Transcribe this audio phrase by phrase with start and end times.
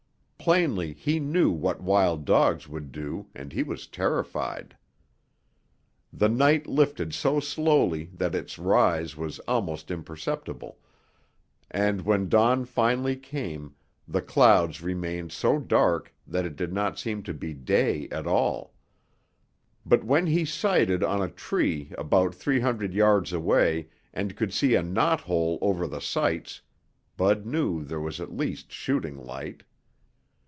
[0.43, 4.75] Plainly he knew what wild dogs could do and he was terrified.
[6.11, 10.79] The night lifted so slowly that its rise was almost imperceptible,
[11.69, 13.75] and when dawn finally came,
[14.07, 18.73] the clouds remained so dark that it did not seem to be day at all.
[19.85, 24.73] But when he sighted on a tree about three hundred yards away and could see
[24.73, 26.61] a knothole over the sights,
[27.15, 29.61] Bud knew there was at least shooting light.